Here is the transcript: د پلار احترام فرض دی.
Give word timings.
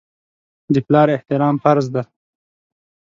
د 0.73 0.75
پلار 0.87 1.07
احترام 1.15 1.55
فرض 1.63 1.85
دی. 1.93 2.03